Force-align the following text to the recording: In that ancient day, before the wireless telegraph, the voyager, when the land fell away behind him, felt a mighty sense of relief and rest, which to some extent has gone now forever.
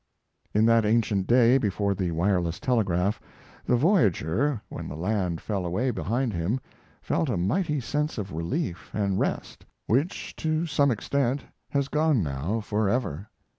In 0.51 0.65
that 0.65 0.83
ancient 0.83 1.27
day, 1.27 1.59
before 1.59 1.93
the 1.93 2.09
wireless 2.09 2.59
telegraph, 2.59 3.21
the 3.67 3.75
voyager, 3.75 4.59
when 4.67 4.87
the 4.87 4.95
land 4.95 5.39
fell 5.39 5.63
away 5.63 5.91
behind 5.91 6.33
him, 6.33 6.59
felt 7.03 7.29
a 7.29 7.37
mighty 7.37 7.79
sense 7.79 8.17
of 8.17 8.31
relief 8.33 8.89
and 8.95 9.19
rest, 9.19 9.63
which 9.85 10.35
to 10.37 10.65
some 10.65 10.89
extent 10.89 11.45
has 11.69 11.87
gone 11.87 12.23
now 12.23 12.61
forever. 12.61 13.29